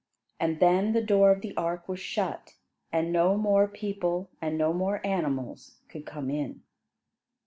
[0.39, 2.55] And then the door of the ark was shut
[2.91, 6.63] and no more people and no more animals could come in.